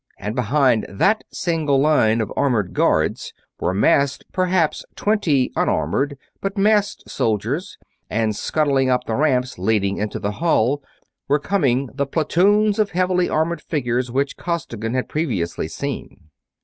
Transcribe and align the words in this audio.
And 0.17 0.33
behind 0.33 0.87
that 0.89 1.23
single 1.31 1.79
line 1.79 2.21
of 2.21 2.33
armored 2.35 2.73
guards 2.73 3.33
were 3.59 3.71
massed 3.71 4.25
perhaps 4.31 4.83
twenty 4.95 5.51
unarmored, 5.55 6.17
but 6.41 6.57
masked, 6.57 7.07
soldiers; 7.07 7.77
and 8.09 8.35
scuttling 8.35 8.89
up 8.89 9.03
the 9.05 9.13
ramps 9.13 9.59
leading 9.59 9.97
into 9.97 10.17
the 10.17 10.31
hall 10.31 10.81
were 11.27 11.37
coming 11.37 11.87
the 11.93 12.07
platoons 12.07 12.79
of 12.79 12.89
heavily 12.89 13.29
armored 13.29 13.61
figures 13.61 14.09
which 14.11 14.37
Costigan 14.37 14.95
had 14.95 15.07
previously 15.07 15.67
seen. 15.67 16.31